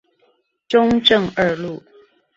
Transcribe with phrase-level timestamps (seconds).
[0.67, 1.83] 中正二路